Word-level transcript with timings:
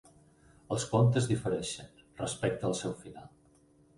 Els 0.75 0.85
comptes 0.93 1.27
difereixen 1.33 1.93
respecte 2.23 2.69
al 2.71 2.75
seu 2.83 2.95
final. 3.05 3.31